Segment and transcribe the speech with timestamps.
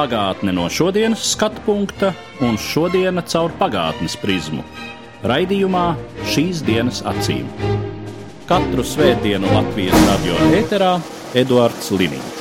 [0.00, 4.62] Pagātne no šodienas skatu punkta un šodienas caur pagātnes prizmu.
[5.28, 5.82] Raidījumā
[6.24, 7.44] šīs dienas acīm.
[8.48, 10.94] Katru svētdienu Latvijas radio eterā
[11.36, 12.38] Eduards Liniņš.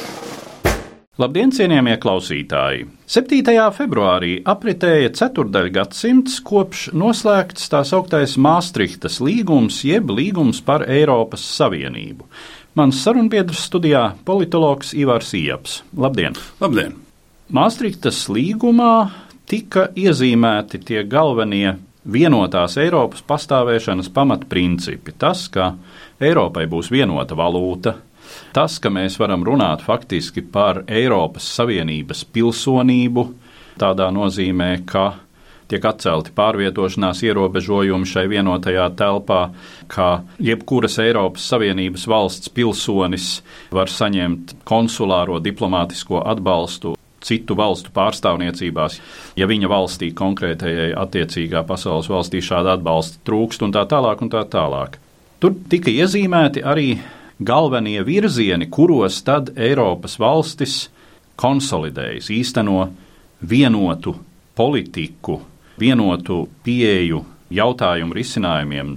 [1.19, 2.85] Labdien, cienījamie klausītāji!
[3.11, 3.57] 7.
[3.75, 12.23] februārī apritēja ceturdaļgadsimts kopš noslēgts tā sauktais Maastrichtas līgums, jeb līgums par Eiropas Savienību.
[12.79, 15.81] Mans sarunbiedrs studijā- politologs Ivars Ieps.
[15.91, 16.39] Labdien!
[16.63, 17.08] Labdien!
[17.49, 19.09] Maastrichtas līgumā
[19.49, 21.71] tika iezīmēti tie galvenie
[22.05, 25.15] vienotās Eiropas pastāvēšanas pamatprincipi.
[25.17, 25.71] Tas, ka
[26.21, 27.95] Eiropai būs vienota valūta,
[28.53, 33.25] tas, ka mēs varam runāt faktiski par Eiropas Savienības pilsonību,
[33.81, 35.07] tādā nozīmē, ka
[35.73, 39.41] tiek atcelti pārvietošanās ierobežojumi šai vienotajā telpā,
[39.89, 43.39] ka jebkuras Eiropas Savienības valsts pilsonis
[43.73, 48.99] var saņemt konsulāro diplomātisko atbalstu citu valstu pārstāvniecībās,
[49.39, 54.45] ja viņa valstī konkrētajai attiecīgā pasaules valstī šāda atbalsta trūkst un tā tālāk un tā
[54.49, 54.99] tālāk.
[55.39, 56.97] Tur tika iezīmēti arī
[57.39, 60.89] galvenie virzieni, kuros tad Eiropas valstis
[61.39, 62.89] konsolidējas, īsteno
[63.47, 64.15] vienotu
[64.55, 65.39] politiku,
[65.79, 67.23] vienotu pieeju
[67.55, 68.91] jautājumu risinājumiem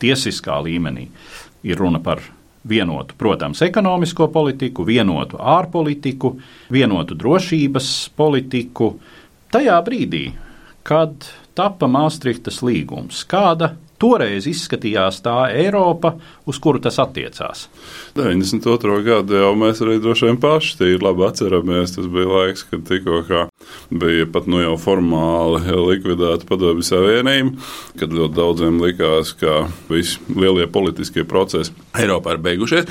[0.00, 1.08] tiesiskā līmenī.
[1.64, 2.22] Ir runa par
[2.68, 6.34] vienotu, protams, ekonomisko politiku, vienotu ārpolitiku,
[6.72, 8.94] vienotu drošības politiku.
[9.52, 10.24] Tajā brīdī,
[10.82, 13.74] kad tapa Maastrichtas līgums, kāda
[14.04, 16.14] toreiz izskatījās tā Eiropa,
[16.48, 17.66] uz kuru tas attiecās.
[18.18, 19.00] 92.
[19.06, 21.96] gadu jau mēs arī droši vien paši tīri labi atceramies.
[21.96, 23.22] Tas bija laiks, kad tikko
[23.94, 27.54] bija pat nu jau formāli likvidēta padomju savienība,
[28.00, 32.90] kad ļoti daudziem likās, ka visi lielie politiskie procesi Eiropā ir beigušies.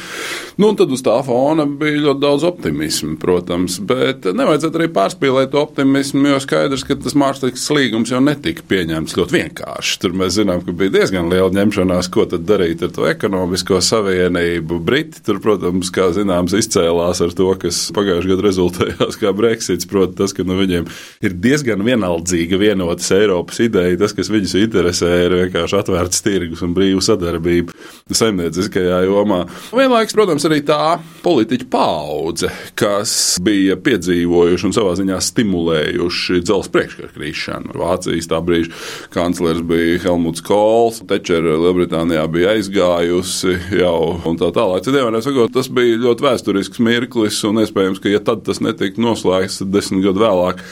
[0.62, 6.28] Nu, tad uz tā fona bija ļoti daudz optimismu, protams, bet nevajadzētu arī pārspīlēt optimismu,
[6.34, 10.00] jo skaidrs, ka tas Mākslinieks līgums jau netika pieņemts ļoti vienkārši.
[10.04, 14.78] Tur mēs zinām, ka bija diezgan liela ņemšanās, ko tad darīt ar to ekonomisko savienību.
[14.88, 20.16] Briti tur, protams, kā zināms, izcēlās ar to, kas pagājušajā gadā rezultējās kā Brexits, proti
[20.22, 20.88] tas, ka no viņiem
[21.28, 24.00] ir diezgan vienaldzīga vienotas Eiropas ideja.
[24.00, 27.76] Tas, kas viņus interesē, ir vienkārši atvērts tirgus un brīva sadarbība
[28.08, 29.42] saimnieciskajā jomā.
[29.76, 37.12] Vienlaikus, protams, arī tā politiķa paudze, kas bija piedzīvojuši un savā ziņā stimulējuši dzelzceļa priekškara
[37.18, 37.76] krišanu.
[37.84, 38.72] Vācijas tā brīža
[39.14, 44.84] kanclers bija Helmuts Kols, Tečera Lielbritānijā bija aizgājusi jau un tā tālāk.
[44.86, 49.02] Citiem vārdiem sakot, tas bija ļoti vēsturisks mirklis un iespējams, ka ja tad tas netika
[49.04, 50.64] noslēgts, tad desmit gadu vēlāk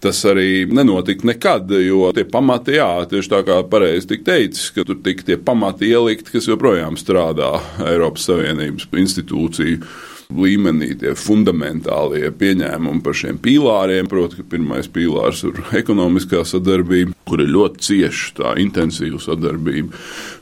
[0.00, 4.86] tas arī nenotika nekad, jo tie pamati, jā, tieši tā kā pareizi tika teicis, ka
[4.88, 7.52] tur tika tie pamati ielikt, kas joprojām strādā
[7.84, 9.84] Eiropas Savienības institūciju
[10.36, 14.08] līmenī, tie fundamentālie pieņēmumi par šiem pīlāriem.
[14.10, 19.96] Protams, ka pirmais pīlārs ir ekonomiskā sadarbība, kur ir ļoti cieša tā intensīva sadarbība.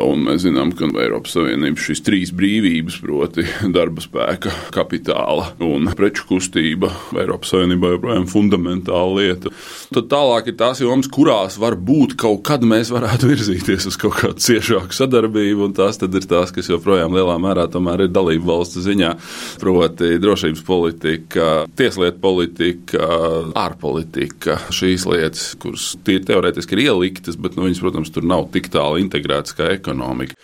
[0.04, 6.26] Un mēs zinām, ka Eiropas Savienības šīs trīs brīvības, proti, darba spēka, kapitāla un preču
[6.28, 9.54] kustība, Eiropas Savienībā joprojām fundamentāla lieta.
[9.94, 14.44] Tad tālāk ir tās jomas, kurās varbūt kaut kad mēs varētu virzīties uz kaut kādu
[14.44, 19.14] ciešāku sadarbību, un tās ir tās, kas joprojām lielā mērā ir dalību valsts ziņā.
[19.58, 19.77] Proti,
[20.22, 23.08] drošības politika, tieslietu politika,
[23.58, 28.70] ārpolitika, šīs lietas, kuras tīri teorētiski ir ieliktas, bet nu, viņas, protams, tur nav tik
[28.74, 30.36] tālu integrētas kā ekonomika.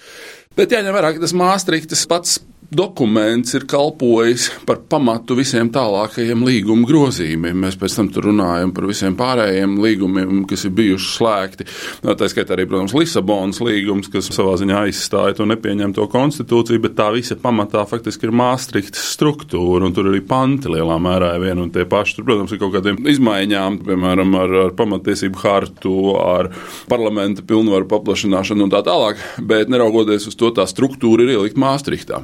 [0.55, 2.39] Bet jāņem vērā, ka tas Māstrihtas pats
[2.71, 7.59] dokuments ir kalpojis par pamatu visiem tālākajiem līguma grozījumiem.
[7.65, 11.67] Mēs pēc tam runājam par visiem pārējiem līgumiem, kas ir bijuši slēgti.
[12.05, 16.97] No, tā skaitā arī, protams, Lisabonas līgums, kas savā ziņā aizstāja to nepieņemto konstitūciju, bet
[16.99, 21.65] tā visa pamatā faktiski ir Maastrichtas struktūra, un tur arī panti lielā mērā ir viena
[21.65, 22.19] un tie paši.
[22.19, 26.53] Tur, protams, ir kaut kādiem izmaiņām, piemēram, ar, ar pamatiesību hartu, ar
[26.91, 32.23] parlamenta pilnvaru paplašināšanu un tā tālāk, bet neraugoties uz to, tā struktūra ir ielikt Maastrichtā.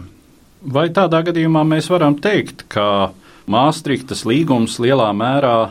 [0.60, 3.12] Vai tādā gadījumā mēs varam teikt, ka
[3.50, 5.70] Māstrihtas līgums lielā mērā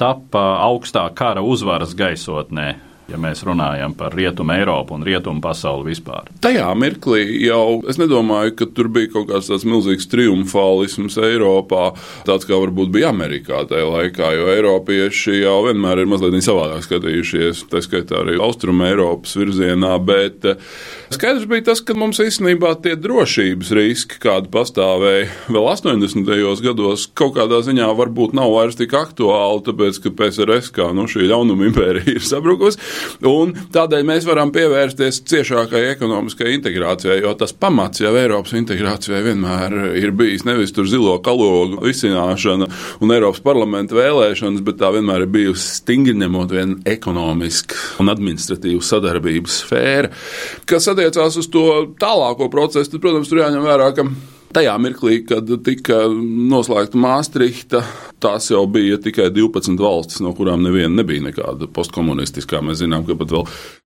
[0.00, 2.89] tapa augstā kara uzvaras gaisotnē?
[3.10, 6.30] Ja mēs runājam par rietumu Eiropu un rietumu pasauli vispār.
[6.44, 11.90] Tajā mirklī jau es nedomāju, ka tur bija kaut kāds tāds milzīgs triumfālisms Eiropā,
[12.28, 17.64] tāds kā varbūt bija Amerikā tajā laikā, jo Eiropieši jau vienmēr ir mazliet savādāk skatījušies,
[17.70, 20.60] tā skaitā arī Austrum Eiropas virzienā, bet eh,
[21.12, 26.30] skaidrs bija tas, ka mums īstenībā tie drošības riski, kādi pastāvēja vēl 80.
[26.64, 31.28] gados, kaut kādā ziņā varbūt nav vairs tik aktuāli, tāpēc, ka PSRS kā nu, šī
[31.30, 32.80] ļaunuma impērija ir sabrukusi.
[33.26, 39.76] Un tādēļ mēs varam pievērsties ciešākai ekonomiskai integrācijai, jo tas pamats jau Eiropas integrācijai vienmēr
[40.00, 42.70] ir bijis nevis tur zilo kalogu visināšana
[43.00, 48.82] un Eiropas parlamenta vēlēšanas, bet tā vienmēr ir bijusi stingri ņemot vien ekonomisku un administratīvu
[48.84, 50.12] sadarbības sfēra.
[50.68, 51.64] Kas attiecās uz to
[52.00, 54.06] tālāko procesu, tad, protams, tur jāņem vērā, ka
[54.50, 57.84] Tajā mirklī, kad tika noslēgta Maastrichta,
[58.18, 62.58] tās jau bija tikai 12 valstis, no kurām neviena nebija nekāda postkomunistiskā.
[62.66, 63.44] Mēs zinām, ka pat vēl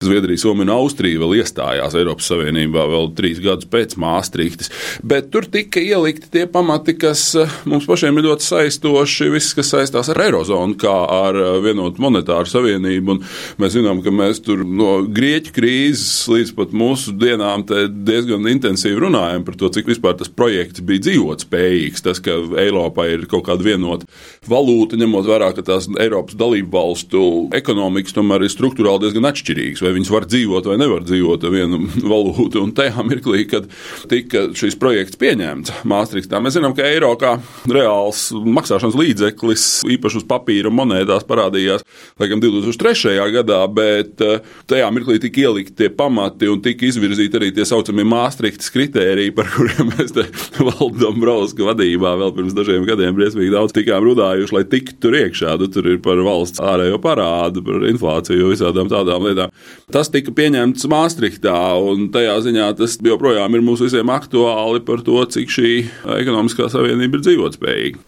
[0.07, 4.71] Zviedrija, Somija un Austrija vēl iestājās Eiropas Savienībā vēl trīs gadus pēc Maastrichtas.
[5.04, 9.74] Bet tur tika ielikti tie pamati, kas eh, mums pašiem ir ļoti saistoši, viss, kas
[9.75, 13.18] saistās ar Eirozonu, kā ar eh, vienotu monetāru savienību.
[13.18, 19.09] Un mēs zinām, ka mēs tur no Grieķu krīzes līdz pat mūsu dienām diezgan intensīvi
[19.09, 22.03] runājam par to, cik vispār tas projekts projekts bija dzīvotspējīgs.
[22.05, 24.07] Tas, ka Eiropā ir kaut kāda vienota
[24.50, 27.23] valūta, ņemot vērā, ka tās Eiropas dalību valstu
[27.55, 29.83] ekonomikas tomēr ir struktūrāli diezgan atšķirīgas.
[29.83, 31.81] Vai viņas var dzīvot vai nevar dzīvot ar vienu
[32.13, 32.63] valūtu.
[32.63, 33.69] Un tajā mirklī, kad
[34.11, 37.35] tika šis projekts pieņemts Māstrīstā, mēs zinām, ka eiro kā
[37.69, 39.67] reāls maksāšanas līdzeklis
[39.97, 41.85] īpaši uz papīra monētās parādījās
[42.21, 43.17] laikam 2003.
[43.33, 48.06] gadā, bet eh, tajā mirklī tika ielikt tie pamati un tika izvirzīti arī tie saucamie
[48.07, 50.13] Māstrītas kritēriji, par kuriem mēs
[50.68, 55.56] Valda Dombrovska vadībā vēl pirms dažiem gadiem briesmīgi daudz tikām runājuši, lai tiktu tur iekšā.
[55.62, 59.54] Nu, tur ir par valsts ārējo parādu, par inflāciju, visādām tādām lietām.
[59.94, 65.19] Tas tika pieņemts Maastrichtā, un tajā ziņā tas joprojām ir mums visiem aktuāli par to,
[65.36, 65.74] cik šī
[66.19, 68.04] ekonomiskā savienība ir dzīvotspējīga.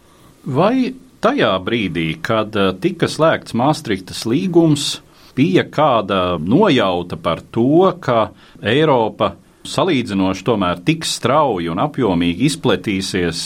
[0.55, 0.93] Vai
[1.25, 4.99] tajā brīdī, kad eh, tika slēgts Maastrichtas līgums,
[5.35, 8.29] bija kāda nojauta par to, ka
[8.63, 9.33] Eiropa
[9.69, 13.45] salīdzinoši tomēr tik strauji un apjomīgi izplatīsies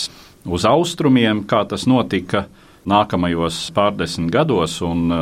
[0.50, 2.46] uz austrumiem, kā tas notika
[2.90, 5.22] nākamajos pārdesmit gados, un uh,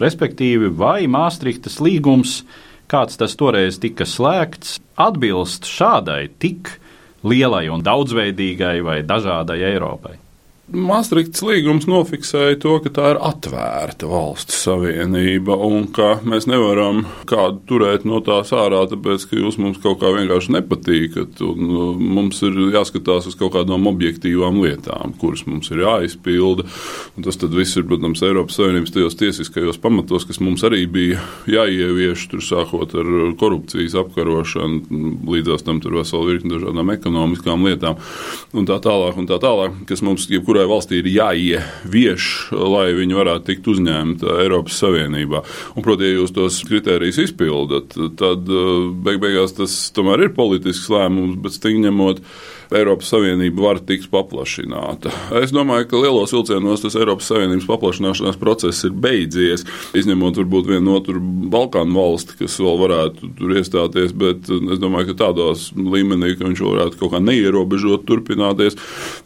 [0.00, 2.42] respektīvi vai Māstrihtas līgums,
[2.88, 6.76] kāds tas toreiz tika slēgts, atbilst šādai tik
[7.26, 10.16] lielai un daudzveidīgai vai dažādai Eiropai.
[10.68, 17.62] Maastrichts līgums nofiksēja to, ka tā ir atvērta valstu savienība un ka mēs nevaram kādu
[17.70, 21.40] turēt no tās ārā, tāpēc ka jūs mums kaut kā vienkārši nepatīkat.
[21.40, 26.68] Uh, mums ir jāskatās uz kaut kādām objektīvām lietām, kuras mums ir jāizpilda.
[27.16, 32.26] Un tas viss ir, protams, Eiropas Savienības tajos tiesiskajos pamatos, kas mums arī bija jāievieš,
[32.34, 33.10] tur sākot ar
[33.40, 35.00] korupcijas apkarošanu,
[35.32, 37.96] līdzās tam tur vesela virkni dažādām ekonomiskām lietām
[38.52, 43.14] un tā tālāk, un tā tālāk kas mums jebkurā kurai valstī ir jāievieš, lai viņi
[43.14, 45.44] varētu tikt uzņemta Eiropas Savienībā.
[45.76, 50.90] Un, protams, ja jūs tos kritērijus izpildat, tad uh, beig beigās tas tomēr ir politisks
[50.90, 52.24] lēmums, bet stingri ņemot.
[52.74, 55.12] Eiropas Savienība var tikt paplašināta.
[55.40, 59.64] Es domāju, ka lielos vilcienos tas Eiropas Savienības paplašināšanās process ir beidzies.
[59.96, 61.22] Izņemot varbūt vienu otru
[61.52, 66.64] Balkānu valsti, kas vēl varētu tur iestāties, bet es domāju, ka tādos līmenī, ka viņš
[66.66, 68.76] varētu kaut kā neierobežot turpināties,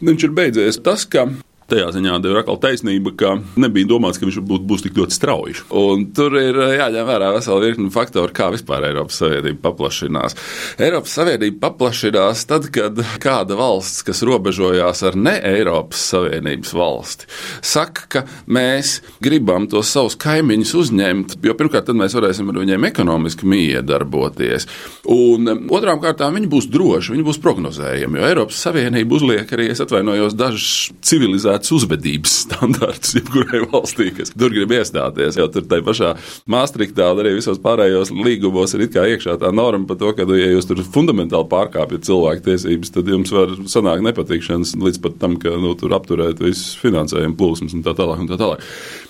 [0.03, 0.79] viņš ir beidzies.
[0.83, 1.27] Tas, ka
[1.71, 3.29] Tajā ziņā ir atkal taisnība, ka
[3.59, 5.55] nebija domāts, ka viņš būt, būs tik ļoti strauji.
[5.79, 10.35] Un tur ir eh, jāņem vērā vesela virkni faktoru, kā vispār Eiropas Savienība paplašinās.
[10.83, 17.29] Eiropas Savienība paplašinās tad, kad kāda valsts, kas robežojās ar ne Eiropas Savienības valsti,
[17.63, 22.89] saka, ka mēs gribam tos savus kaimiņus uzņemt, jo pirmkārt, tad mēs varēsim ar viņiem
[22.91, 24.67] ekonomiski miedarboties.
[25.13, 29.71] Un um, otrām kārtām viņi būs droši, viņi būs prognozējami, jo Eiropas Savienība uzliek arī,
[29.71, 35.37] es atvainojos, dažas civilizācijas harmonizēts uzvedības standarts jebkurai valstī, kas tur grib iestāties.
[35.37, 36.11] Jo tur tajā pašā
[36.47, 40.81] Maastrichtā, arī visos pārējos līgumos ir iekšā tā norma par to, ka, ja jūs tur
[40.83, 45.93] fundamentāli pārkāpjat cilvēku tiesības, tad jums var sanākt nepatikšanas līdz pat tam, ka nu, tur
[45.93, 48.23] apturēt visus finansējumu plūsmas un tā tālāk.
[48.23, 48.63] Un tā tālāk.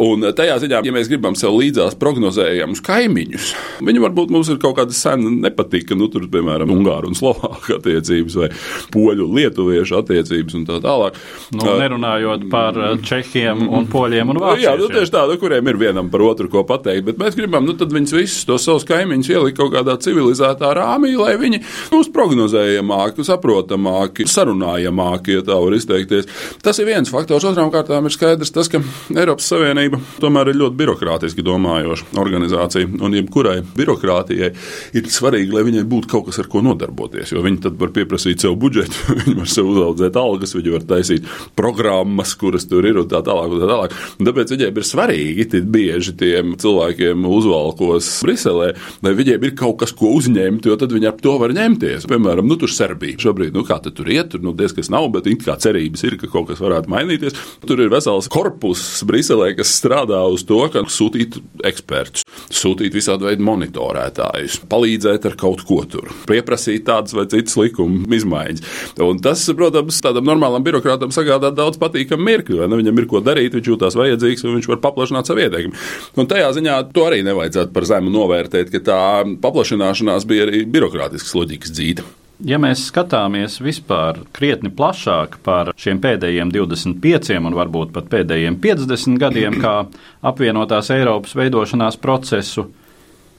[0.03, 4.77] Un tajā ziņā, ja mēs gribam sev līdzās prognozējamus kaimiņus, viņi varbūt mums ir kaut
[4.79, 8.49] kāda sena nepatika, nu, tur, piemēram, Ungāru un Slovāku attiecības vai
[8.93, 11.19] poļu lietuviešu attiecības un tā tālāk.
[11.53, 14.65] Nu, nerunājot runājot par uh, čehiem un poļiem un vāciešiem.
[14.65, 17.75] Jā, nu, tieši tādu, kuriem ir vienam par otru ko pateikt, bet mēs gribam, nu,
[17.77, 21.61] tad viņus visus tos savus kaimiņus ielikt kaut kādā civilizētā rāmī, lai viņi
[21.91, 26.29] būs prognozējamāki, saprotamāki, sarunājamāki, ja tā var izteikties.
[26.63, 27.45] Tas ir viens faktors.
[27.47, 28.81] Otrām kārtām ir skaidrs tas, ka
[29.13, 34.51] Eiropas Savienība tomēr ir ļoti birokrātiski domājoša organizācija, un jebkurai birokrātijai
[34.97, 38.43] ir svarīgi, lai viņai būtu kaut kas, ar ko nodarboties, jo viņi tad var pieprasīt
[38.43, 43.09] sev budžetu, viņi var sev uzaudzēt algas, viņi var taisīt programmas, kuras tur ir un
[43.11, 43.51] tā tālāk.
[43.51, 43.97] Un tā tālāk.
[44.19, 48.71] Un tāpēc viņiem ir svarīgi, tik bieži tiem cilvēkiem uzvalkos Briselē,
[49.03, 52.07] lai viņiem ir kaut kas, ko uzņemt, jo tad viņi ar to var ņemties.
[52.09, 55.43] Piemēram, nu, tur Serbija šobrīd, nu, kā tur iet, tur nu, diezgan nav, bet it
[55.45, 57.37] kā cerības ir, ka kaut kas varētu mainīties.
[57.67, 63.45] Tur ir vesels korpus Briselē, kas strādā uz to, ka sūtīt ekspertus, sūtīt visādi veidu
[63.47, 68.65] monitorētājus, palīdzēt ar kaut ko tur, pieprasīt tādas vai citas likuma izmaiņas.
[69.03, 71.79] Un tas, protams, tādam normālam birokrātam sagādā daudz
[72.13, 72.79] patīkamu mirkli, vai ne?
[72.79, 75.75] Viņam ir ko darīt, viņš jūtas vajadzīgs un viņš var paplašināt savu ieteikumu.
[76.17, 78.99] Un tajā ziņā to arī nevajadzētu par zemu novērtēt, ka tā
[79.41, 82.05] paplašināšanās bija arī birokrātisks loģikas dzīve.
[82.43, 89.19] Ja mēs skatāmies vispār krietni plašāk par šiem pēdējiem 25 un varbūt pat pēdējiem 50
[89.21, 89.85] gadiem, kā
[90.25, 92.65] apvienotās Eiropas veidošanās procesu,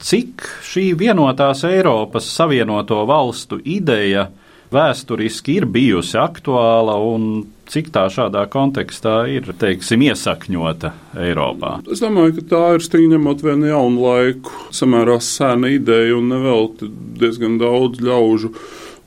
[0.00, 4.30] cik šī vienotās Eiropas savienoto valstu ideja
[4.74, 10.92] vēsturiski ir bijusi aktuāla un cik tā šādā kontekstā ir, teiksim, iesakņota
[11.24, 11.78] Eiropā?
[11.90, 16.72] Es domāju, ka tā ir stingri ņemot vienu jaunu laiku, samērā sena ideja un nevēl
[17.20, 18.52] diezgan daudz ļaužu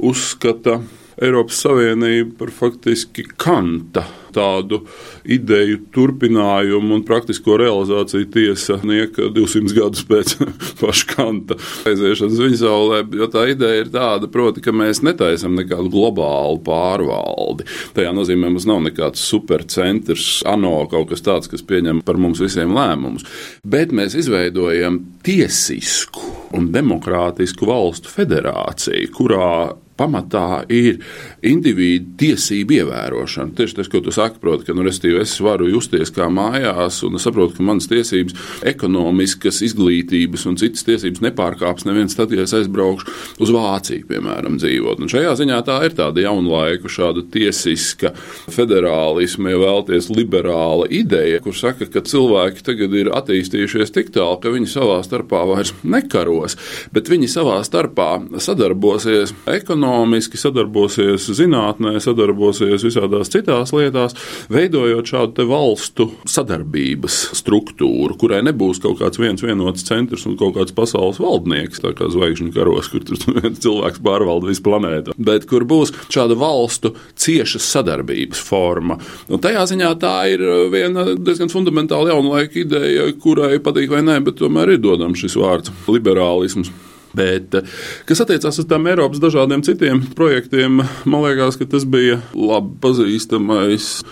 [0.09, 0.79] uzskata
[1.17, 4.03] Eiropas Savienību par faktiski kanta
[4.37, 4.83] tādu
[5.25, 10.35] ideju turpinājumu un praktisko realizāciju tiesa nieka 200 gadus pēc
[10.81, 11.57] paša kanta
[11.89, 12.99] aiziešanas viņa saulē.
[13.17, 17.65] Jo tā ideja ir tāda, proti, ka mēs netaisam nekādu globālu pārvaldi.
[17.97, 22.77] Tajā nozīmē mums nav nekāds supercentrs, ANO kaut kas tāds, kas pieņem par mums visiem
[22.77, 23.25] lēmumus.
[23.65, 29.51] Bet mēs izveidojam tiesisku un demokrātisku valstu federāciju, kurā
[29.97, 31.01] pamatā ir
[31.45, 33.55] individu tiesību ievērošana.
[33.57, 37.25] Tieši tas, ko tu saki, proti, ka nu, es varu justies kā mājās, un es
[37.27, 38.35] saprotu, ka manas tiesības,
[38.67, 43.09] ekonomiskas, izglītības un citas tiesības nepārkāps neviens tad, ja es aizbraukšu
[43.43, 45.01] uz Vāciju, piemēram, dzīvot.
[45.01, 48.13] Un šajā ziņā tā ir tāda jauna laika, šāda tiesiska
[48.53, 54.53] federālisma, ja vēlties liberāla ideja, kur saka, ka cilvēki tagad ir attīstījušies tik tālu, ka
[54.53, 56.57] viņi savā starpā vairs nekaros,
[56.93, 58.11] bet viņi savā starpā
[58.43, 64.15] sadarbosies ekonomiski ekonomiski, sadarbosies zinātnē, sadarbosies visādās citās lietās,
[64.51, 70.75] veidojot šādu valstu sadarbības struktūru, kurai nebūs kaut kāds viens vienots centrs un kaut kāds
[70.75, 73.05] pasaules valdnieks, tā kā zvaigžņu karos, kur
[73.39, 78.99] viens cilvēks pārvalda visu planētu, bet kur būs šāda valstu ciešas sadarbības forma.
[79.31, 84.19] Un tajā ziņā tā ir viena diezgan fundamentāla jauna laika ideja, kurai patīk vai nē,
[84.27, 86.73] bet tomēr ir dodams šis vārds- liberālisms.
[87.15, 92.19] Bet, eh, kas attiecās uz tām Eiropas dažādiem citiem projektiem, man liekas, ka tas bija
[92.35, 94.03] labi pazīstamais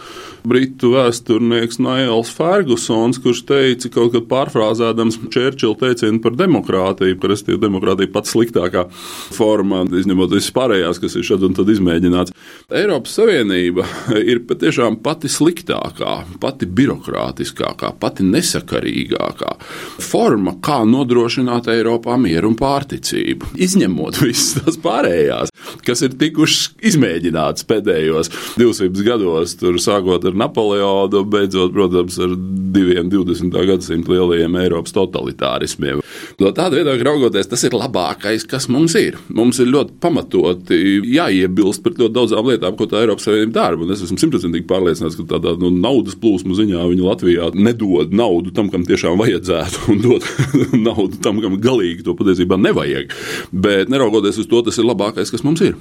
[0.48, 7.60] britu vēsturnieks Nails Fergusons, kurš teica, kaut kad pārfrāzēdams Čērčila teicienu par demokrātiju, ka restīvi
[7.62, 8.86] demokrātija pats sliktākā
[9.36, 12.36] forma, izņemot visas pārējās, kas ir šad un tad izmēģināts.
[12.76, 13.88] Eiropas Savienība
[14.32, 19.56] ir patiešām pati sliktākā, pati birokrātiskākā, pati nesakarīgākā
[20.04, 23.56] forma, kā nodrošināt Eiropā mieru un pārticību.
[23.66, 25.54] Izņemot visas tās pārējās,
[25.86, 32.36] kas ir tikušas izmēģinātas pēdējos 200 gados, tur sākot ar ar Napoleonu, beidzot, protams, ar
[32.76, 33.56] diviem 20.
[33.70, 36.02] gadsimta lielajiem Eiropas totalitārismiem.
[36.40, 39.18] No tāda viedokļa raugoties, tas ir labākais, kas mums ir.
[39.36, 40.80] Mums ir ļoti pamatoti
[41.16, 43.80] jāiebilst pret ļoti daudzām lietām, ko tā Eiropas Savienība dara.
[43.80, 48.54] Un es esmu simtprocentīgi pārliecināts, ka tādā nu, naudas plūsmu ziņā viņi Latvijā nedod naudu
[48.56, 50.28] tam, kam tiešām vajadzētu, un dod
[50.88, 53.14] naudu tam, kam galīgi to patiesībā nevajag.
[53.52, 55.78] Bet neraugoties uz to, tas ir labākais, kas mums ir.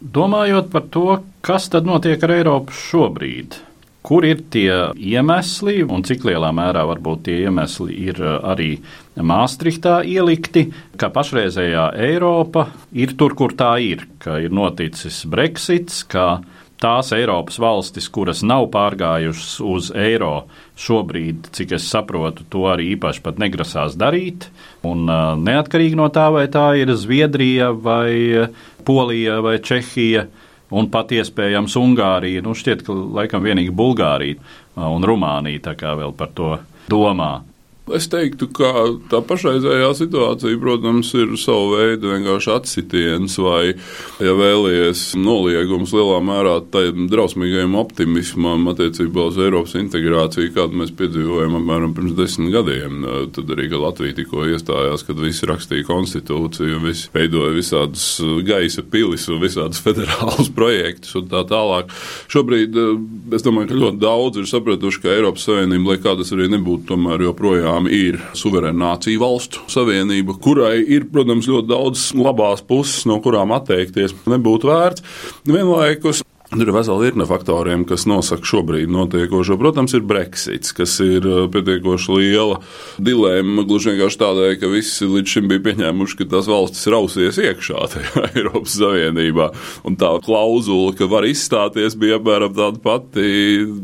[0.00, 1.06] Domājot par to,
[1.40, 3.56] kas tad notiek ar Eiropu šobrīd,
[4.06, 8.76] Kur ir tie iemesli un cik lielā mērā varbūt tie iemesli ir uh, arī
[9.16, 10.68] Māstrihtā ielikti,
[11.00, 16.44] ka pašreizējā Eiropa ir tur, kur tā ir, ka ir noticis Brexits, ka
[16.78, 20.46] tās Eiropas valstis, kuras nav pārgājušas uz eiro,
[20.78, 24.50] šobrīd, cik es saprotu, to arī īpaši pat negrasās darīt.
[24.86, 28.46] Un uh, neatkarīgi no tā, vai tā ir Zviedrija vai
[28.86, 30.28] Polija vai Čehija
[30.70, 32.44] un pat iespējams Ungārija.
[32.44, 34.40] Nu, šķiet, ka laikam vienīgi Bulgārija
[34.76, 36.56] un Rumānija tā kā vēl par to
[36.90, 37.40] domā.
[37.86, 38.70] Es teiktu, ka
[39.06, 43.76] tā pašreizējā situācija, protams, ir sava veida vienkārši atsitiens vai,
[44.18, 51.54] ja vēlies, noliegums lielā mērā tam drausmīgajam optimismam attiecībā uz Eiropas integrāciju, kādu mēs piedzīvojam
[51.60, 53.06] apmēram pirms desmit gadiem.
[53.36, 58.08] Tad arī, kad Latvija tikko iestājās, kad visi rakstīja konstitūciju, visi veidoja visādas
[58.50, 61.94] gaisa pilis un visādas federālas projektus un tā tālāk.
[62.34, 62.82] Šobrīd
[63.30, 66.88] es domāju, ka ļoti daudz ir sapratuši, ka Eiropas Savienība, lai kā tas arī nebūtu,
[66.90, 73.04] tomēr joprojām tiešām ir suverēna nācija valstu savienība, kurai ir, protams, ļoti daudz labās puses,
[73.06, 75.02] no kurām atteikties nebūtu vērts.
[75.46, 79.56] Vienlaikus Tur ir vesela virkne faktoriem, kas nosaka šobrīd notiekošo.
[79.58, 82.60] Protams, ir Brexits, kas ir uh, pietiekoši liela
[83.02, 83.64] dilemma.
[83.66, 88.24] Gluži vienkārši tādēļ, ka visi līdz šim bija pieņēmuši, ka tās valstis rausies iekšā tajā
[88.38, 89.48] Eiropas Savienībā.
[89.90, 93.26] Un tā klauzula, ka var izstāties, bija apmēram tāda pati,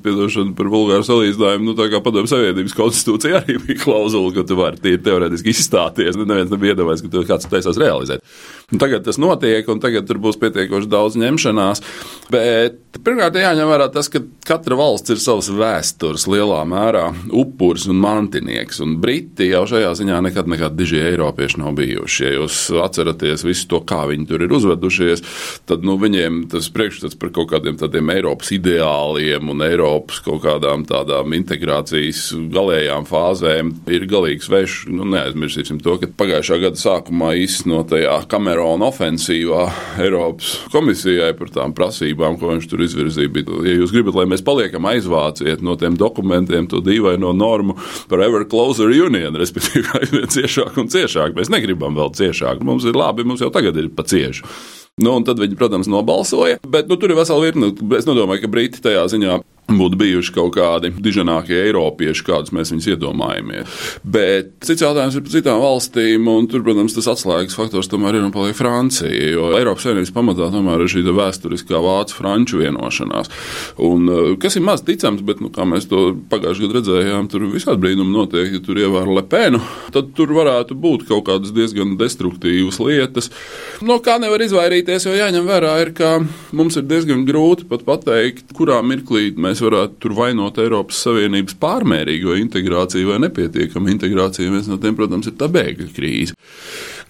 [0.06, 1.66] piedošana par vulgāru salīdzinājumu.
[1.66, 6.14] Nu, tā kā Padomju Savienības konstitūcija arī bija klauzula, ka tu vari tīri teorētiski izstāties.
[6.14, 8.22] Nu, neviens nebija iedomājies, ka tu kāds taisās realizēt.
[8.72, 11.82] Tagad tas notiek, un tagad tur būs pietiekoši daudz ņemšanās.
[12.32, 18.00] Bet pirmkārt, jāņem vērā tas, ka katra valsts ir savs vēstures lielā mērā upuris un
[18.00, 18.80] mantinieks.
[18.84, 22.24] Un Briti jau šajā ziņā nekad nekādi diži eiropieši nav bijuši.
[22.24, 25.24] Ja jūs atceraties visu to, kā viņi tur ir uzvedušies,
[25.68, 30.86] tad nu, viņiem tas priekšstats par kaut kādiem tādiem Eiropas ideāliem un Eiropas kaut kādām
[30.88, 34.88] tādām integrācijas galējām fāzēm ir galīgi svešs.
[34.96, 39.62] Nu, neaizmirsīsim to, ka pagājušā gada sākumā īstenotajā kamerā Kamerona ofensīvā
[39.98, 43.30] Eiropas komisijai par tām prasībām, ko viņš tur izvirzīja.
[43.34, 47.74] Bet, ja jūs gribat, lai mēs paliekam aizvāciet no tiem dokumentiem to dīvaino normu
[48.06, 52.62] par ever closer union, respektīvi aizvien ciešāk un ciešāk, mēs negribam vēl ciešāk.
[52.62, 54.46] Mums ir labi, mums jau tagad ir pa ciešu.
[55.02, 56.60] Nu, tad viņi, protams, nobalsoja.
[56.62, 57.72] Bet nu, tur ir vesela virkne.
[57.98, 59.40] Es nedomāju, ka Briti tajā ziņā
[59.70, 63.78] būtu bijuši kaut kādi diženākie eiropieši, kādus mēs viņus iedomājamies.
[64.04, 68.26] Bet cits jautājums ir par citām valstīm, un tur, protams, tas atslēgas faktors tomēr ir
[68.26, 69.08] un paliek Francija.
[69.32, 73.32] Jo Eiropas Savienības pamatā tomēr ir šī vēsturiskā vācu-franču vienošanās.
[73.80, 77.46] Un, eh, kas ir maz ticams, bet, nu, kā mēs to pagājušajā gadā redzējām, tur
[77.52, 79.60] visādi brīnumi notiek, ja tur ievēro Lepenu,
[79.94, 83.30] tad tur varētu būt kaut kādas diezgan destruktīvas lietas.
[83.82, 88.52] No kā nevar izvairīties, jo jāņem vērā, ir, ka mums ir diezgan grūti pat pateikt,
[88.56, 94.54] kurā mirklī mēs varētu tur vainot Eiropas Savienības pārmērīgo integrāciju vai nepietiekamu integrāciju.
[94.54, 96.38] Viens no tiem, protams, ir tā bēgļu krīze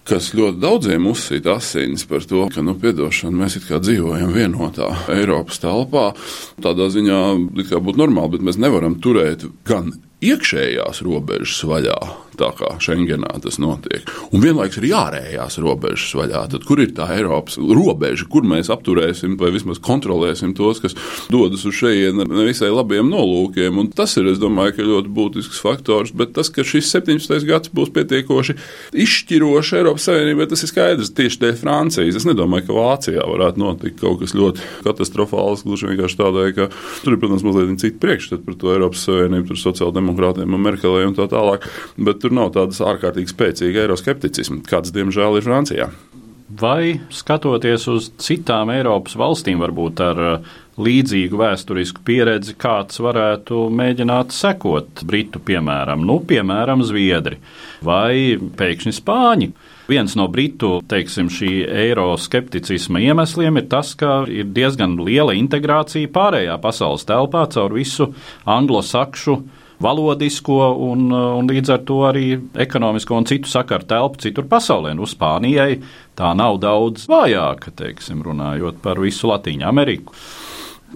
[0.07, 4.89] kas ļoti daudziem uzsita asins par to, ka, nu, piedošana, mēs it kā dzīvojam vienotā
[5.13, 6.09] Eiropas telpā.
[6.63, 7.19] Tādā ziņā
[7.55, 11.97] būtu normāli, bet mēs nevaram turēt gan iekšējās robežas vaļā,
[12.39, 14.07] tā kā Schengenā tas notiek.
[14.33, 16.43] Un vienlaikus ir ārējās robežas vaļā.
[16.53, 20.95] Tad, kur ir tā Eiropas robeža, kur mēs apturēsim vai vismaz kontrolēsim tos, kas
[21.33, 23.77] dodas uz šejienu nevisai labiem nolūkiem?
[23.81, 26.13] Un tas ir, es domāju, ļoti būtisks faktors.
[26.15, 27.43] Bet tas, ka šis 17.
[27.49, 28.57] gads būs pietiekoši
[29.03, 32.21] izšķirošs Eiropas Savienībai, tas ir skaidrs tieši dēļ Francijas.
[32.21, 35.65] Es nedomāju, ka Vācijā varētu notikt kaut kas ļoti katastrofāls.
[35.67, 36.69] Gluži vienkārši tādēļ, ka
[37.03, 39.61] tur ir, protams, mazliet citi priekšstati par to Eiropas Savienību, tur
[40.13, 41.67] sociāldemokrātiem un Merkelē un tā tālāk.
[41.97, 45.89] Bet tur nav tādas ārkārtīgi spēcīga eiroskepticisma, kāds, diemžēl, ir Francijā.
[46.53, 54.33] Vai skatoties uz citām Eiropas valstīm, varbūt ar uh, līdzīgu vēsturisku pieredzi, kāds varētu mēģināt
[54.33, 57.39] sekot Britu piemēram, nu, piemēram, Zviedri
[57.81, 59.49] vai pēkšņi Spāņi?
[59.83, 66.55] Viens no britu teiksim, šī eiroskepticisma iemesliem ir tas, ka ir diezgan liela integrācija pārējā
[66.63, 68.13] pasaules telpā caur visu
[68.47, 69.35] anglosakšu
[69.83, 72.27] valodisko un, un līdz ar to arī
[72.65, 74.95] ekonomisko un citu sakaru telpu citur pasaulē.
[74.97, 75.77] Nu, Spānijai
[76.17, 80.15] tā nav daudz vājāka, teiksim, runājot par visu Latīņu Ameriku.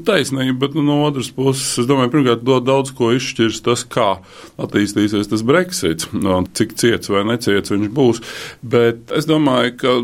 [0.06, 4.20] Taisnība, bet nu, no otras puses, es domāju, pirmkārt, daudz ko izšķirs tas, kā
[4.62, 8.22] attīstīsies tas Brexits, no cik ciets vai neciets viņš būs.
[8.62, 9.96] Bet es domāju, ka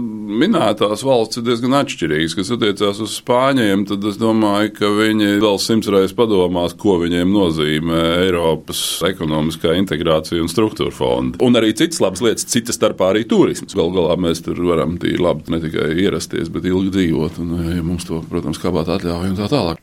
[0.43, 2.37] minētās valsts ir diezgan atšķirīgas.
[2.39, 7.33] Kas attiecās uz Spāņiem, tad es domāju, ka viņi vēl simts reizes padomās, ko viņiem
[7.33, 11.41] nozīmē Eiropas ekonomiskā integrācija un struktūra fonda.
[11.45, 13.77] Un arī citas labas lietas, citas starpā arī turisms.
[13.77, 17.41] Galu galā mēs tur varam tīri labi ne tikai ierasties, bet ilgi dzīvot.
[17.43, 19.82] Un, ja mums to, protams, kabāt atļauj un tā tālāk.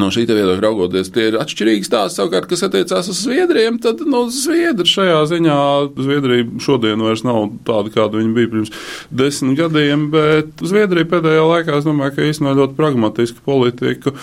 [0.00, 2.20] No šī viedokļa raugoties, tie ir atšķirīgi stāsti.
[2.20, 5.58] Savukārt, kas attiecās uz Zviedriem, tad no nu, Zviedri šajā ziņā
[5.98, 8.72] Zviedrija šodien vairs nav tāda, kāda viņa bija pirms
[9.12, 14.14] desmit gadiem, bet Zviedrija pēdējā laikā, es domāju, ka īstenībā ļoti pragmatiska politika,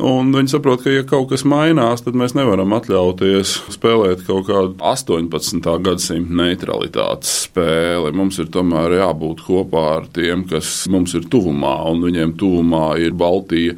[0.00, 4.74] un viņi saprot, ka ja kaut kas mainās, tad mēs nevaram atļauties spēlēt kaut kādu
[4.80, 5.70] 18.
[5.86, 8.14] gadsimta neutralitātes spēli.
[8.16, 13.16] Mums ir tomēr jābūt kopā ar tiem, kas mums ir tuvumā, un viņiem tuvumā ir
[13.16, 13.76] Baltija,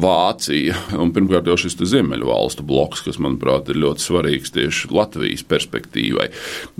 [0.00, 5.44] Vācija Un pirmkārt, jau šis ziemeļu valstu bloks, kas, manuprāt, ir ļoti svarīgs tieši Latvijas
[5.50, 6.30] perspektīvai.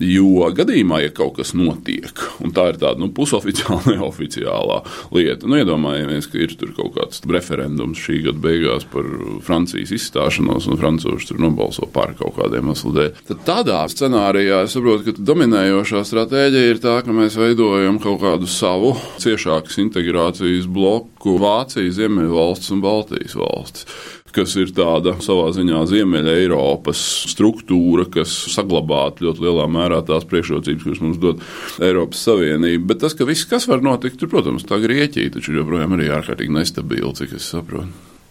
[0.04, 4.80] Jo gadījumā, ja kaut kas notiek, un tā ir tāda nu, pusoficiāla, neoficiālā
[5.16, 9.06] lieta, nu, iedomājamies, ka ir kaut kāds referendums šī gada beigās par
[9.44, 13.16] Francijas izstāšanos, un francūši tur nobalso par kaut kādiem iemesliem.
[13.28, 18.50] Tad tādā scenārijā es saprotu, ka dominējošā stratēģija ir tā, ka mēs veidojam kaut kādu
[18.50, 23.86] savu ciešākas integrācijas bloku Vācijas, Ziemeļvalsts un Baltijas valsts
[24.30, 27.00] kas ir tāda savā ziņā Ziemeļa Eiropas
[27.32, 31.42] struktūra, kas saglabātu ļoti lielā mērā tās priekšrocības, kuras mums dod
[31.82, 32.92] Eiropas Savienība.
[32.92, 36.54] Bet tas, ka viss, kas var notikt, tur, protams, tā Grieķija taču joprojām ir ārkārtīgi
[36.60, 37.90] nestabila, cik es saprotu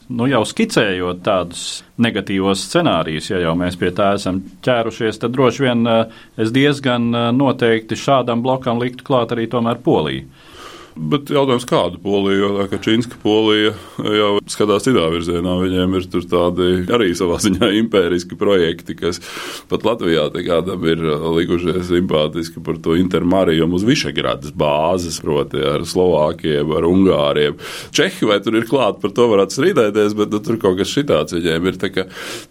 [0.10, 1.64] nu, jau skicējot tādus
[2.02, 7.10] negatīvos scenārijus, ja jau mēs pie tā esam ķērušies, tad droši vien eh, es diezgan
[7.14, 9.46] eh, noteikti šādam blokam liktu klāt arī
[9.84, 10.26] Poliju.
[10.96, 15.56] Bet jautājums, kādu poliju, jo Kačinska polija jau skatās citā virzienā.
[15.62, 19.22] Viņiem ir tādi arī savā ziņā impēriski projekti, kas
[19.70, 21.04] pat Latvijā kādam ir
[21.38, 27.60] likušies simpātiski par to intermarījumu uz Višegradas bāzes, proti ar Slovākiem, ar Ungāriem.
[27.96, 31.36] Čehi vai tur ir klāt, par to varētu strīdēties, bet nu, tur kaut kas šitāds
[31.38, 31.78] viņiem ir.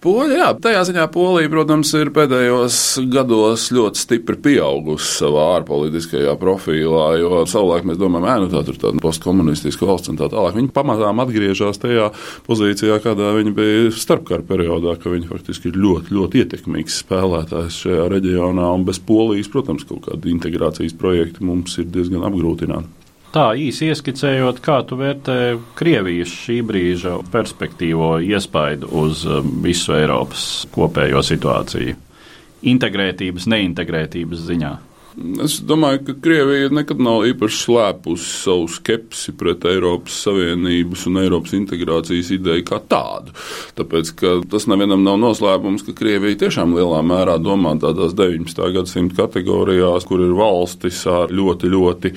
[0.02, 2.78] Poļa, jā, tajā ziņā Polija, protams, ir pēdējos
[3.12, 9.00] gados ļoti stipri pieaugusi savā ārpolitiskajā profilā, jo savulaik mēs domājam, nu, tā ir tāda
[9.02, 10.56] postkomunistiska valsts un tā tālāk.
[10.58, 12.10] Viņi pamazām atgriežas tajā
[12.48, 18.06] pozīcijā, kādā viņi bija starpkara periodā, ka viņi faktiski ir ļoti, ļoti ietekmīgs spēlētājs šajā
[18.12, 18.68] reģionā.
[18.76, 22.98] Un bez polijas, protams, kaut kāda integrācijas projekti mums ir diezgan apgrūtināti.
[23.28, 30.64] Tā īsi ieskicējot, kā tu vērtē Krievijas šī brīža perspektīvo iespaidu uz um, visu Eiropas
[30.72, 31.96] kopējo situāciju,
[32.72, 34.72] integrētības, neintegrētības ziņā.
[35.16, 41.54] Es domāju, ka Krievija nekad nav īpaši slēpusi savu skepsi pret Eiropas Savienības un Eiropas
[41.56, 43.32] integrācijas ideju kā tādu.
[43.78, 44.12] Tāpēc
[44.52, 48.62] tas nevienam nav noslēpums, ka Krievija tiešām lielā mērā domā tādās 19.
[48.76, 52.12] gadsimta kategorijās, kur ir valstis ar ļoti, ļoti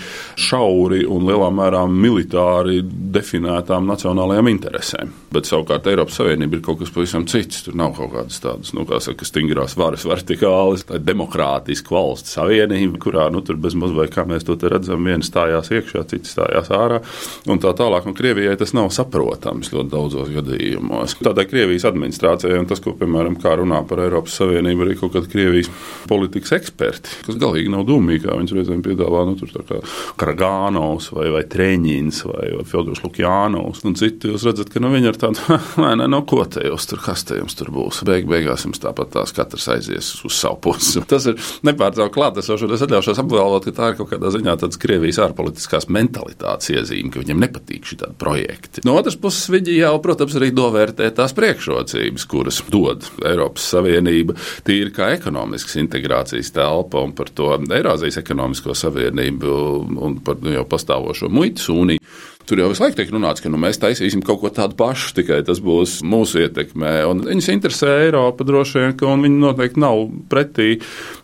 [0.50, 5.16] šauri un lielā mērā militāri definētām nacionālajām interesēm.
[5.34, 7.64] Bet savukārt Eiropas Savienība ir kaut kas pavisam cits.
[7.66, 12.38] Tur nav kaut kādas tādas, nu, kā saka, stingrās varas vertikālas, tā ir demokrātiska valsts
[12.38, 16.08] savienība savienība, kurā nu, tur bez maz vai kā mēs to redzam, viens stājās iekšā,
[16.10, 17.02] cits stājās ārā.
[17.48, 21.18] Un tā tālāk, un Krievijai tas nav saprotams ļoti daudzos gadījumos.
[21.22, 25.32] Tādai Krievijas administrācijai, un tas, ko, piemēram, kā runā par Eiropas Savienību, arī kaut kādi
[25.32, 25.70] Krievijas
[26.08, 29.82] politikas eksperti, kas galīgi nav dūmīgi, kā viņas reizēm piedāvā, nu, tur tā kā
[30.22, 34.32] Karagānovs vai, vai Treņins vai, vai Fjodors Lukjānovs un citi.
[34.32, 37.40] Jūs redzat, ka nu, viņi ir tādi, ne, no ko te jūs tur, kas te
[37.40, 38.04] jums tur būs.
[38.08, 41.02] Beig beigās jums tāpat tās katrs aizies uz savu pusi.
[41.10, 45.20] Tas ir nepārtraukti klātesošs es atļaušos apgalvot, ka tā ir kaut kādā ziņā tādas Krievijas
[45.26, 48.84] ārpolitiskās mentalitātes iezīme, ka viņiem nepatīk šī tāda projekta.
[48.88, 54.94] No otras puses, viņi jau, protams, arī dovērtē tās priekšrocības, kuras dod Eiropas Savienība, tīri
[54.96, 59.56] kā ekonomiskas integrācijas telpa un par to Eirāzijas ekonomisko savienību
[60.02, 62.02] un par nu, jau pastāvošo muitas uniju.
[62.50, 65.42] Tur jau visu laiku tiek runāts, ka nu, mēs taisīsim kaut ko tādu pašu, tikai
[65.48, 66.94] tas būs mūsu ietekmē.
[67.10, 70.70] Un viņus interesē Eiropa droši vien, ka viņi noteikti nav pretī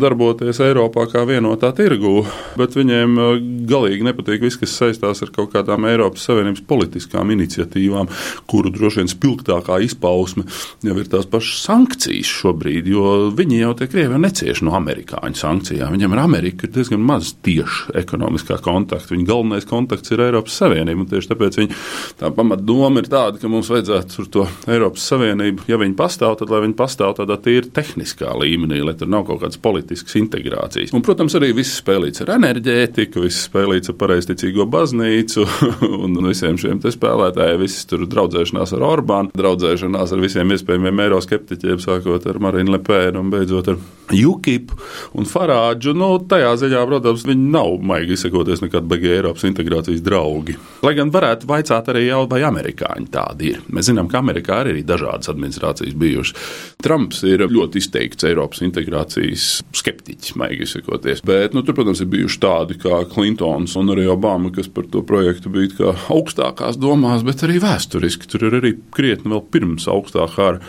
[0.01, 2.21] darboties Eiropā kā vienotā tirgū,
[2.59, 3.33] bet viņiem uh,
[3.69, 8.11] galīgi nepatīk viss, kas saistās ar kaut kādām Eiropas Savienības politiskām iniciatīvām,
[8.49, 10.47] kuru droši vien spilgtākā izpausme
[10.85, 15.95] jau ir tās pašas sankcijas šobrīd, jo viņi jau tie Krievi necieš no amerikāņu sankcijām.
[15.95, 19.13] Viņam ar Ameriku ir diezgan maz tieši ekonomiskā kontakta.
[19.15, 21.06] Viņa galvenais kontakts ir Eiropas Savienība.
[21.11, 21.77] Tieši tāpēc viņa
[22.19, 26.51] tā pamatdoma ir tāda, ka mums vajadzētu tur to Eiropas Savienību, ja viņi pastāv, tad
[26.53, 30.93] lai viņi pastāv tādā tīri tehniskā līmenī, lai tur nav kaut kādas politiskas integrācijas.
[30.95, 35.45] Un, protams, arī viss spēlīts ar enerģētiku, viss spēlīts ar pareizticīgo baznīcu
[36.03, 42.27] un visiem šiem spēlētājiem, visas tur draudzēšanās ar Orbānu, draudzēšanās ar visiem iespējamiem eiroskeptiķiem, sākot
[42.29, 43.79] ar Marinu Lepēnu un beidzot ar
[44.13, 44.71] UKIP
[45.17, 45.93] un Farāģu.
[45.97, 50.57] Nu, tajā ziņā, protams, viņi nav, maigi izsakoties, nekādi beigti Eiropas integrācijas draugi.
[50.85, 53.61] Lai gan varētu vaicāt arī jau, vai amerikāņi tādi ir.
[53.73, 56.51] Mēs zinām, ka Amerikā ir arī dažādas administrācijas bijušas.
[56.83, 61.23] Trumps ir ļoti izteikts Eiropas integrācijas skeptiķis, maigi izsakoties.
[61.27, 65.03] Bet, nu, tur, protams, ir bijuši tādi kā Clintons un arī Obama, kas par to
[65.07, 68.29] projektu bija augstākās domās, bet arī vēsturiski.
[68.31, 70.61] Tur ir arī krietni vēl pirms augstā kara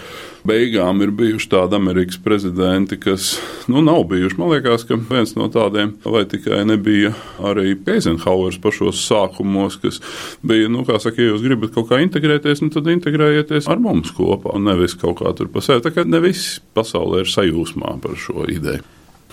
[0.47, 3.37] beigām ir bijuši tādi Amerikas prezidenti, kas
[3.71, 4.39] nu, nav bijuši.
[4.39, 10.01] Man liekas, ka viens no tādiem vai tikai nebija arī Eizenhauers pašos sākumos, kas
[10.47, 14.13] bija, nu, kā saka, ja jūs gribat kaut kā integrēties, nu, tad integrējieties ar mums
[14.17, 15.85] kopā un nevis kaut kā tur pa sevi.
[15.85, 18.85] Tā kā ne visi pasaulē ir sajūsmā par šo ideju.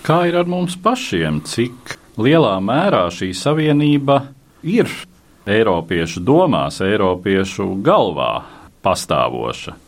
[0.06, 1.40] Kā ir ar mums pašiem?
[1.46, 4.20] Cik lielā mērā šī savienība
[4.66, 4.90] ir
[5.46, 8.30] Eiropiešu domās, Eiropiešu galvā
[8.82, 9.85] pastāvoša?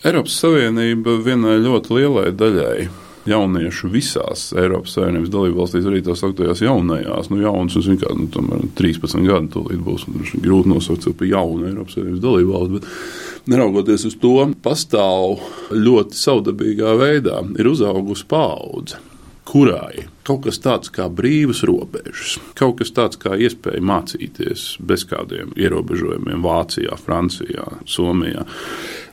[0.00, 2.86] Eiropas Savienība vienai ļoti lielai daļai
[3.28, 8.64] jauniešu visās Eiropas Savienības dalībvalstīs, arī tās augtajās jaunajās, nu, jaunas, zinu, kā nu, tomēr
[8.78, 12.96] 13 gadi tūlīt būs, un grūti nosaukt sev par jaunu Eiropas Savienības dalībvalsti,
[13.52, 14.34] neraugoties uz to,
[14.64, 15.44] pastāv
[15.76, 19.04] ļoti saudabīgā veidā, ir uzaugusi paudze
[19.50, 25.54] kurai kaut kas tāds kā brīvas robežas, kaut kas tāds kā iespēja mācīties bez kādiem
[25.58, 28.46] ierobežojumiem Vācijā, Francijā, Somijā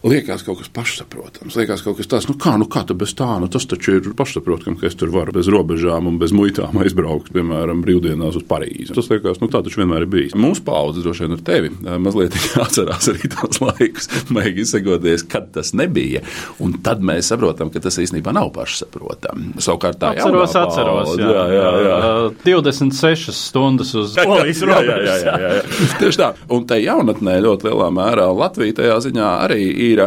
[0.08, 1.56] liekas kaut kas pašsaprotams.
[1.58, 4.80] Liekas kaut kas tāds, nu kā, nu kā bez tā, nu tas taču ir pašsaprotams,
[4.82, 8.94] ka es tur varu bez robežām un bez muitām aizbraukt, piemēram, brīvdienās uz Parīzi.
[8.96, 10.38] Tas liekas, nu tā taču vienmēr ir bijis.
[10.38, 15.74] Mūsu paudze droši vien ar tevi mazliet atcerās arī tos laikus, vajag izsakoties, kad tas
[15.78, 16.24] nebija.
[16.64, 19.56] Un tad mēs saprotam, ka tas īstenībā nav pašsaprotami.
[19.64, 20.24] Savukārt tā ir.
[20.24, 20.97] Atceros, atceros.
[21.22, 22.12] Jā, jā, jā, jā.
[22.46, 25.26] 26 stundas uz polijas robežas.
[26.02, 26.34] Tieši tā.
[26.54, 30.06] Un te jaunatnē ļoti lielā mērā Latvija tajā ziņā arī ir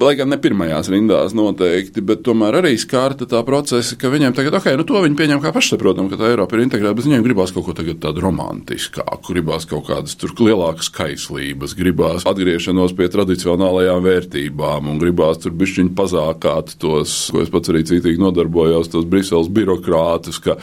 [0.00, 4.56] lai gan ne pirmajās rindās noteikti, bet tomēr arī skārta tā procesa, ka viņiem tagad,
[4.56, 7.52] ok, nu to viņi pieņem kā pašsaprotam, ka tā Eiropa ir integrēta, bet viņiem gribās
[7.54, 14.90] kaut ko tādu romantiskāku, gribās kaut kādas tur lielākas kaislības, gribās atgriešanos pie tradicionālajām vērtībām
[14.92, 20.19] un gribās tur bišķiņu pazākāt tos, ko es pats arī cītīgi nodarbojos, tos Briseles birokrātus,
[20.44, 20.56] ka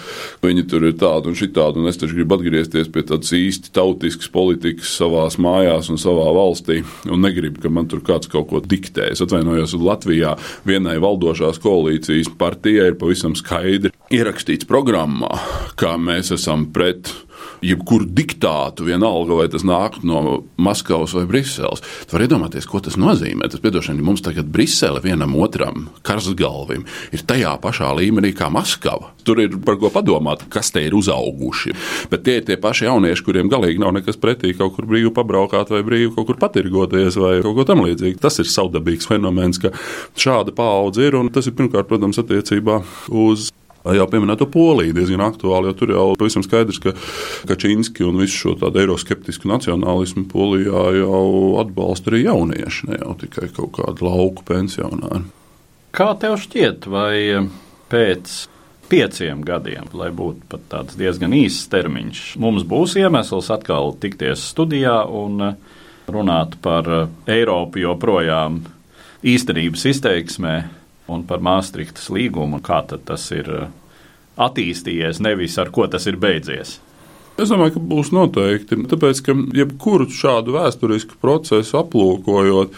[0.43, 4.29] viņi tur ir tādi un šitādi, un es taču gribu atgriezties pie tādas īsti tautiskas
[4.33, 9.11] politikas savās mājās un savā valstī, un negribu, ka man tur kāds kaut ko diktē.
[9.11, 10.35] Es atvainojos, Latvijā
[10.67, 15.33] vienai valdošās koalīcijas partijai ir pavisam skaidri ierakstīts programmā,
[15.79, 17.11] kā mēs esam pret
[17.65, 21.83] jebkuru diktātu, vienalga vai tas nāk no Maskavas vai Briseles.
[22.07, 23.49] Tu vari iedomāties, ko tas nozīmē.
[23.51, 29.11] Tas, piedošana, mums tagad Brisele vienam otram, karsgalvim, ir tajā pašā līmenī kā Maskava.
[29.27, 31.75] Tur ir par ko padomāt, kas te ir uzauguši.
[32.11, 35.73] Bet tie ir tie paši jaunieši, kuriem galīgi nav nekas pretī kaut kur brīvi pabraukāt
[35.73, 38.21] vai brīvi kaut kur patirgoties vai kaut ko tamlīdzīgu.
[38.23, 39.73] Tas ir savdabīgs fenomens, ka
[40.17, 43.51] šāda paudze ir un tas ir pirmkārt, protams, attiecībā uz
[43.85, 46.93] jau pieminēto Poliju diezgan aktuāli, jo tur jau pavisam skaidrs, ka
[47.49, 51.23] Kačinski un visu šo tādu eiroskeptisku nacionālismu Polijā jau
[51.61, 55.25] atbalsta arī jaunieši, ne jau tikai kaut kādu lauku pensionāri.
[55.95, 57.47] Kā tev šķiet, vai
[57.91, 58.37] pēc
[58.91, 65.01] pieciem gadiem, lai būtu pat tāds diezgan īss termiņš, mums būs iemesls atkal tikties studijā
[65.07, 65.53] un
[66.07, 66.87] runāt par
[67.27, 68.61] Eiropu joprojām
[69.27, 70.55] īstenības izteiksmē
[71.11, 73.69] un par Māstrihtas līgumu, kā tas ir uh,
[74.37, 76.77] attīstījies, nevis ar ko tas ir beidzies.
[77.37, 78.79] Es domāju, ka būs noteikti.
[78.89, 82.73] Tāpēc, ka jebkuru šādu vēsturisku procesu aplūkojot,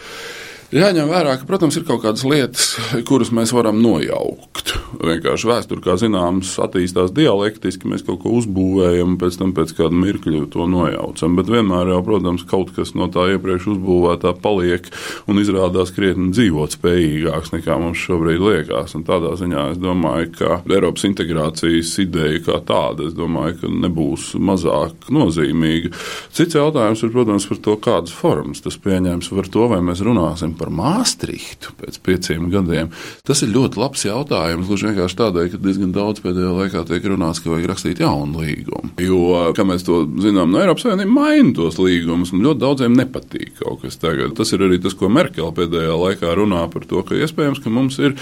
[0.70, 2.76] Jāņem vērā, ka, protams, ir kaut kādas lietas,
[3.10, 4.76] kuras mēs varam nojaukt.
[5.02, 10.44] Vienkārši vēsture, kā zināms, attīstās dialektiski, mēs kaut ko uzbūvējam, pēc tam pēc kāda mirkļa
[10.54, 11.40] to nojaucam.
[11.40, 14.86] Bet vienmēr jau, protams, kaut kas no tā iepriekš uzbūvētā paliek
[15.26, 18.94] un izrādās krietni dzīvot spējīgāks nekā mums šobrīd liekas.
[19.00, 24.36] Un tādā ziņā es domāju, ka Eiropas integrācijas ideja kā tāda, es domāju, ka nebūs
[24.38, 25.96] mazāk nozīmīga.
[26.30, 30.59] Cits jautājums ir, protams, par to, kādas formas tas pieņems, par to, vai mēs runāsim
[30.60, 32.91] par Maastrichtu pēc pieciem gadiem?
[33.28, 34.67] Tas ir ļoti labs jautājums.
[34.69, 38.93] Gluži vienkārši tādēļ, ka diezgan daudz pēdējā laikā tiek runāts, ka vajag rakstīt jaunu līgumu.
[39.04, 39.19] Jo,
[39.58, 43.84] kā mēs to zinām, no Eiropas Savienības maina tos līgumus, un ļoti daudziem nepatīk kaut
[43.84, 44.36] kas tagad.
[44.38, 48.00] Tas ir arī tas, ko Merkele pēdējā laikā runā par to, ka iespējams, ka mums
[48.04, 48.15] ir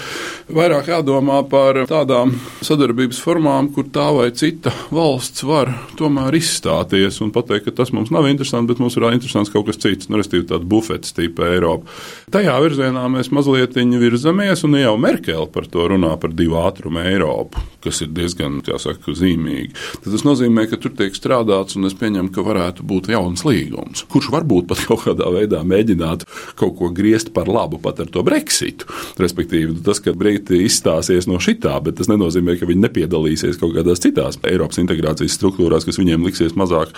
[0.54, 7.32] vairāk jādomā par tādām sadarbības formām, kur tā vai cita valsts var tomēr izstāties un
[7.34, 10.48] pateikt, ka tas mums nav interesanti, bet mums ir interesants kaut kas cits, nu, respektīvi
[10.52, 11.88] tāda bufetes tipa Eiropa.
[12.28, 17.62] Tajā virzienā mēs mazliet virzamies, un jau Merkele par to runā par divu ātrumu Eiropu,
[17.84, 19.72] kas ir diezgan jāsaka, zīmīgi.
[20.02, 24.04] Tad tas nozīmē, ka tur tiek strādāts, un es pieņemu, ka varētu būt jauns līgums,
[24.10, 28.24] kurš varbūt pat kaut kādā veidā mēģinātu kaut ko griezt par labu pat ar to
[28.26, 28.88] Brexitu.
[29.20, 34.02] Respektīvi, tas, ka Briti izstāsies no šitā, bet tas nenozīmē, ka viņi nepiedalīsies kaut kādās
[34.04, 36.94] citās Eiropas integrācijas struktūrās, kas viņiem liksies mazāk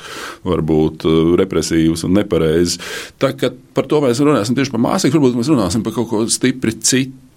[0.49, 1.07] varbūt
[1.41, 2.81] represīvas un nepareizas.
[3.21, 6.23] Tā kā par to mēs runāsim tieši par mākslinieks varbūt mēs runāsim par kaut ko
[6.33, 7.30] stipri citu,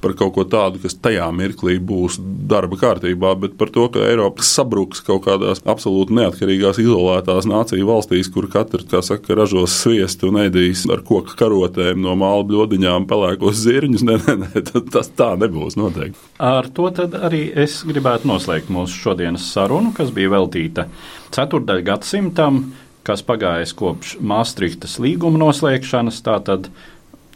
[0.00, 2.16] par kaut ko tādu, kas tajā mirklī būs
[2.50, 8.30] darba kārtībā, bet par to, ka Eiropa sabruks kaut kādās absolūti neatkarīgās, izolētās nāciju valstīs,
[8.32, 13.60] kur katrs, kā saka, ražos sviestu un ēdīs ar koku karotēm no māla bļodiņām pelēkos
[13.60, 14.06] zirņus.
[14.08, 16.20] Nē, nē, nē, tas tā nebūs noteikti.
[16.40, 16.88] Ar to
[17.20, 20.88] arī es gribētu noslēgt mūsu šodienas sarunu, kas bija veltīta
[21.36, 22.64] ceturdaļgadsimtam
[23.06, 26.20] kas pagājis kopš Maastrichtas līguma noslēgšanas.
[26.26, 26.68] Tātad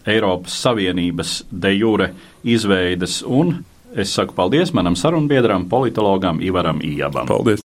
[0.07, 2.11] Eiropas Savienības de jure
[2.45, 3.57] izveidas, un
[3.97, 7.29] es saku paldies manam sarunbiedram, politologam Ivaram Ijabam.
[7.31, 7.65] Paldies!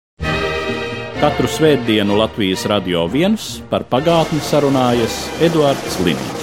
[1.21, 6.40] Katru svētdienu Latvijas radio viens par pagātni sarunājas Eduards Līniju.